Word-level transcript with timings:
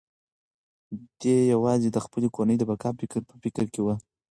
دی 1.19 1.35
یوازې 1.53 1.89
د 1.91 1.97
خپلې 2.05 2.27
کورنۍ 2.35 2.55
د 2.59 2.63
بقا 2.69 2.89
په 2.97 3.03
فکر 3.43 3.65
کې 3.73 3.81
و. 3.83 3.87